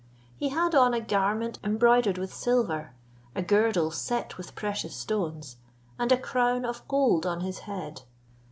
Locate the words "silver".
2.33-2.95